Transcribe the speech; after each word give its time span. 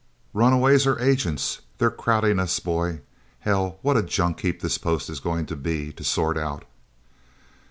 Runaways, 0.33 0.87
or 0.87 0.99
agents? 0.99 1.61
They're 1.77 1.91
crowding 1.91 2.39
us, 2.39 2.59
boy. 2.59 3.01
Hell, 3.41 3.77
what 3.83 3.97
a 3.97 4.01
junk 4.01 4.39
heap 4.39 4.59
this 4.63 4.79
post 4.79 5.11
is 5.11 5.19
going 5.19 5.45
to 5.45 5.55
be, 5.55 5.93
to 5.93 6.03
sort 6.03 6.39
out..." 6.39 6.65